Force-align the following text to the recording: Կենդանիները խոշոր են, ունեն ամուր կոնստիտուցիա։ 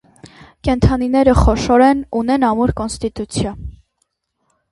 Կենդանիները 0.67 1.33
խոշոր 1.41 1.83
են, 1.89 2.01
ունեն 2.21 2.47
ամուր 2.49 2.73
կոնստիտուցիա։ 2.81 3.55